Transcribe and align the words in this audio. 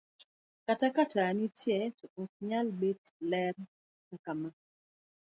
Kata 0.65 0.87
ka 0.95 1.03
taya 1.11 1.31
nitie 1.37 1.79
to 1.97 2.05
ok 2.21 2.31
nyal 2.49 2.67
bet 2.79 3.03
ler 3.29 3.55
kaka 4.07 4.33
ma 4.39 4.49